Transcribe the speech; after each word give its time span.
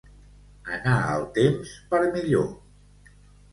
Anar 0.77 0.95
el 1.17 1.27
temps 1.37 1.75
per 1.93 2.01
millor. 2.19 2.51